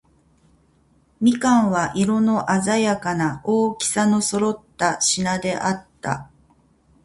[1.19, 6.31] 蜜柑は、色のあざやかな、大きさの揃った品であった。